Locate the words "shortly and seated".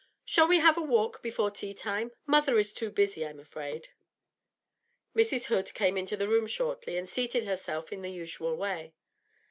6.47-7.43